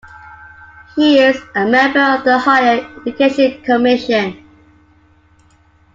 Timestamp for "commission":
3.61-4.43